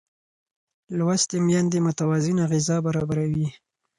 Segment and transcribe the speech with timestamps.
[0.97, 3.47] لوستې میندې متوازنه غذا برابروي.